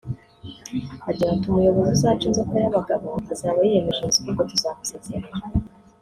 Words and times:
Agira 1.09 1.29
ati 1.33 1.45
“Umuyobozi 1.47 1.89
uzaca 1.95 2.23
inzoga 2.27 2.55
y’abagabo 2.63 3.09
azaba 3.33 3.59
yiyemeje 3.65 4.01
ruswa 4.07 4.27
ubwo 4.31 4.41
tuzamusezerera 4.49 5.29